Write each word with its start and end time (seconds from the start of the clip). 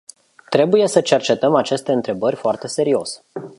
Trebuie 0.49 0.87
să 0.87 1.01
cercetăm 1.01 1.55
aceste 1.55 1.91
întrebări 1.91 2.35
foarte 2.35 2.67
serios. 2.67 3.23